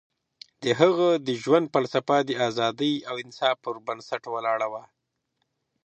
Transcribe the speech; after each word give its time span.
د 0.63 0.65
هغه 0.79 1.09
د 1.27 1.29
ژوند 1.43 1.65
فلسفه 1.73 2.17
د 2.23 2.31
ازادۍ 2.47 2.93
او 3.09 3.15
انصاف 3.23 3.55
پر 3.65 3.75
بنسټ 3.87 4.23
ولاړه 4.29 4.67
وه. 4.73 4.83